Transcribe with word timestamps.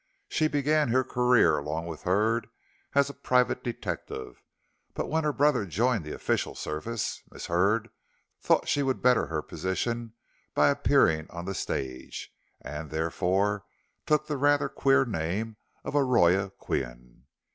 She 0.29 0.47
began 0.47 0.87
her 0.87 1.03
career 1.03 1.59
along 1.59 1.85
with 1.85 2.01
Hurd 2.09 2.47
as 2.95 3.07
a 3.11 3.13
private 3.13 3.63
detective, 3.63 4.41
but 4.95 5.09
when 5.11 5.23
her 5.23 5.31
brother 5.31 5.63
joined 5.67 6.03
the 6.03 6.15
official 6.15 6.55
service, 6.55 7.21
Miss 7.29 7.45
Hurd 7.45 7.91
thought 8.41 8.67
she 8.67 8.81
would 8.81 9.03
better 9.03 9.27
her 9.27 9.43
position 9.43 10.13
by 10.55 10.69
appearing 10.71 11.29
on 11.29 11.45
the 11.45 11.53
stage, 11.53 12.33
and, 12.61 12.89
therefore, 12.89 13.63
took 14.07 14.25
the 14.25 14.37
rather 14.37 14.69
queer 14.69 15.05
name 15.05 15.57
of 15.83 15.95
Aurora 15.95 16.51
Qian. 16.59 17.25